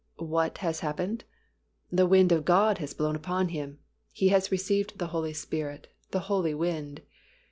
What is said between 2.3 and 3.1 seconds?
of God has